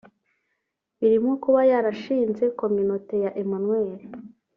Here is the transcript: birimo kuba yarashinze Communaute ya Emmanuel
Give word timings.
birimo 0.99 1.31
kuba 1.43 1.61
yarashinze 1.71 2.43
Communaute 2.59 3.15
ya 3.25 3.31
Emmanuel 3.41 3.99